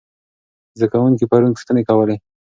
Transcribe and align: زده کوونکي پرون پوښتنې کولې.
زده 0.77 0.87
کوونکي 0.93 1.25
پرون 1.31 1.51
پوښتنې 1.55 1.83
کولې. 1.89 2.15